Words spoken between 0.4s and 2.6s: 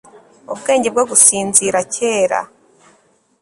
ubwenge bwo gusinzira kera